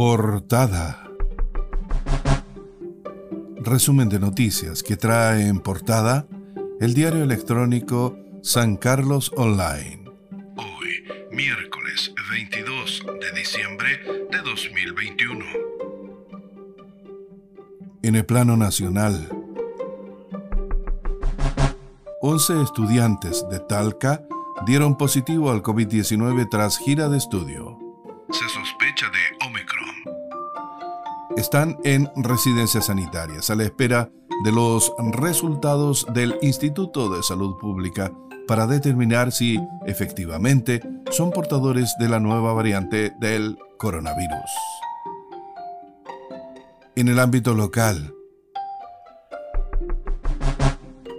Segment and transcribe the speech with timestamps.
[0.00, 1.10] Portada.
[3.56, 6.24] Resumen de noticias que trae en portada
[6.80, 10.04] el diario electrónico San Carlos Online.
[10.56, 13.88] Hoy, miércoles 22 de diciembre
[14.30, 15.44] de 2021.
[18.04, 19.28] En el plano nacional,
[22.22, 24.22] 11 estudiantes de Talca
[24.64, 27.76] dieron positivo al COVID-19 tras gira de estudio.
[28.30, 29.37] Se sospecha de.
[31.38, 34.10] Están en residencias sanitarias a la espera
[34.42, 38.12] de los resultados del Instituto de Salud Pública
[38.48, 40.80] para determinar si efectivamente
[41.12, 44.50] son portadores de la nueva variante del coronavirus.
[46.96, 48.12] En el ámbito local,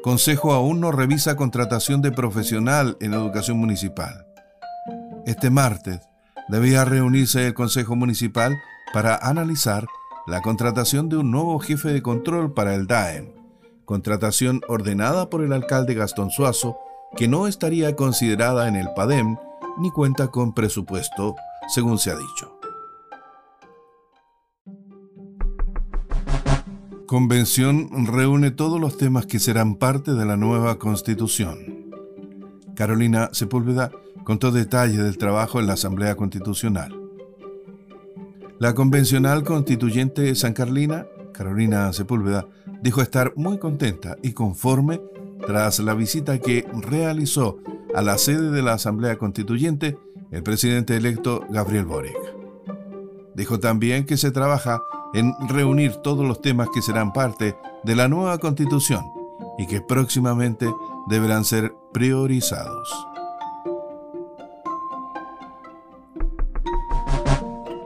[0.03, 4.25] Consejo aún no revisa contratación de profesional en educación municipal.
[5.25, 6.01] Este martes
[6.49, 8.57] debía reunirse el Consejo Municipal
[8.91, 9.85] para analizar
[10.29, 13.31] la contratación de un nuevo jefe de control para el DAEM,
[13.83, 16.77] contratación ordenada por el alcalde Gastón Suazo,
[17.17, 19.37] que no estaría considerada en el PADEM
[19.79, 21.35] ni cuenta con presupuesto,
[21.67, 22.59] según se ha dicho.
[27.07, 31.57] Convención reúne todos los temas que serán parte de la nueva constitución.
[32.75, 33.89] Carolina Sepúlveda
[34.23, 36.98] contó detalles del trabajo en la Asamblea Constitucional.
[38.59, 42.45] La convencional constituyente San Carlina, Carolina Sepúlveda,
[42.81, 44.99] dijo estar muy contenta y conforme
[45.47, 47.59] tras la visita que realizó
[47.95, 49.97] a la sede de la Asamblea Constituyente
[50.31, 52.17] el presidente electo Gabriel Boric.
[53.33, 58.09] Dijo también que se trabaja en reunir todos los temas que serán parte de la
[58.09, 59.05] nueva constitución
[59.57, 60.69] y que próximamente
[61.07, 63.08] deberán ser priorizados.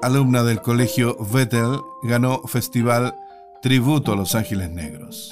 [0.04, 3.16] Alumna del colegio Vettel ganó festival
[3.62, 5.32] Tributo a Los Ángeles Negros.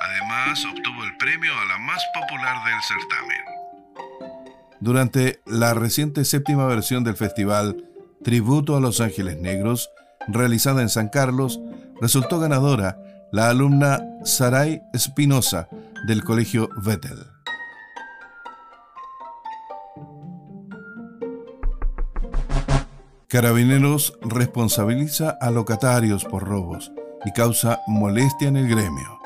[0.00, 3.44] Además, obtuvo el premio a la más popular del certamen.
[4.80, 7.84] Durante la reciente séptima versión del festival
[8.22, 9.90] Tributo a Los Ángeles Negros,
[10.26, 11.60] realizada en San Carlos,
[12.00, 12.96] resultó ganadora
[13.30, 15.68] la alumna Saray Espinosa
[16.06, 17.33] del Colegio Vettel.
[23.34, 26.92] Carabineros responsabiliza a locatarios por robos
[27.24, 29.18] y causa molestia en el gremio.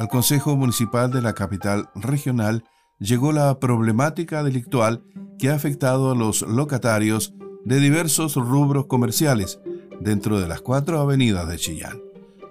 [0.00, 2.64] Al Consejo Municipal de la capital regional
[2.98, 5.04] llegó la problemática delictual
[5.38, 7.32] que ha afectado a los locatarios
[7.64, 9.60] de diversos rubros comerciales
[10.00, 12.02] dentro de las cuatro avenidas de Chillán,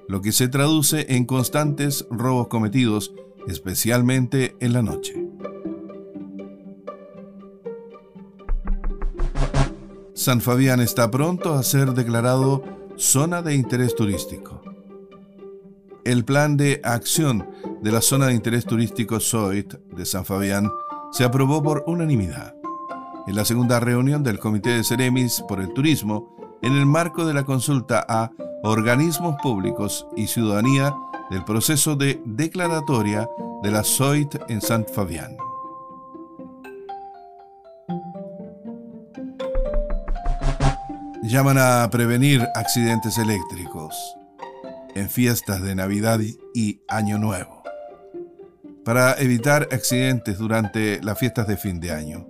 [0.07, 3.13] lo que se traduce en constantes robos cometidos,
[3.45, 5.22] especialmente en la noche.
[10.23, 12.63] San Fabián está pronto a ser declarado
[12.95, 14.61] zona de interés turístico.
[16.05, 17.49] El plan de acción
[17.81, 20.71] de la zona de interés turístico SOIT de San Fabián
[21.11, 22.55] se aprobó por unanimidad
[23.27, 27.33] en la segunda reunión del Comité de Ceremis por el Turismo en el marco de
[27.33, 28.31] la consulta a
[28.63, 30.95] organismos públicos y ciudadanía
[31.31, 33.29] del proceso de declaratoria
[33.61, 35.42] de la SOIT en San Fabián.
[41.25, 43.95] Llaman a prevenir accidentes eléctricos
[44.93, 46.19] en fiestas de Navidad
[46.53, 47.63] y Año Nuevo.
[48.83, 52.27] Para evitar accidentes durante las fiestas de fin de año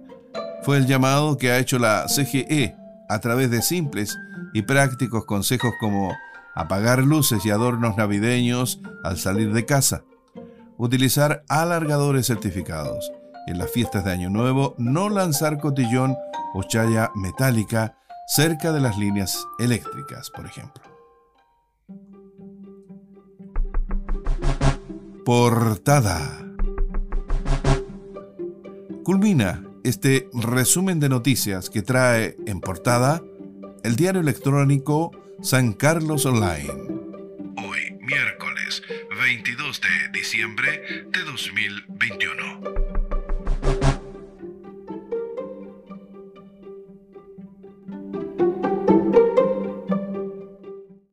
[0.61, 2.75] fue el llamado que ha hecho la CGE
[3.09, 4.15] a través de simples
[4.53, 6.15] y prácticos consejos como
[6.53, 10.03] apagar luces y adornos navideños al salir de casa,
[10.77, 13.11] utilizar alargadores certificados,
[13.47, 16.15] en las fiestas de Año Nuevo no lanzar cotillón
[16.53, 17.97] o chaya metálica
[18.27, 20.83] cerca de las líneas eléctricas, por ejemplo.
[25.25, 26.39] Portada.
[29.03, 33.21] Culmina este resumen de noticias que trae en portada
[33.83, 35.11] el diario electrónico
[35.41, 36.71] San Carlos Online.
[37.57, 38.81] Hoy, miércoles
[39.21, 42.72] 22 de diciembre de 2021.